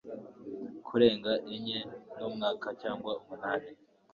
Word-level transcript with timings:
kurenga 0.87 1.31
enye 1.55 1.79
mu 2.17 2.27
mwaka 2.35 2.67
cyangwa 2.81 3.11
umunani 3.21 3.69